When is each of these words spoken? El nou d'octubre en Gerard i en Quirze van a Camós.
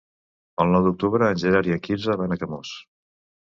El 0.65 0.73
nou 0.75 0.87
d'octubre 0.87 1.29
en 1.35 1.39
Gerard 1.45 1.71
i 1.73 1.77
en 1.77 1.85
Quirze 1.87 2.19
van 2.25 2.37
a 2.37 2.41
Camós. 2.45 2.77